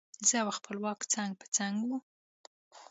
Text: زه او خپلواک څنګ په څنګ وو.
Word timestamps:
زه 0.27 0.35
او 0.43 0.49
خپلواک 0.57 0.99
څنګ 1.13 1.31
په 1.41 1.47
څنګ 1.57 1.75
وو. 1.87 1.97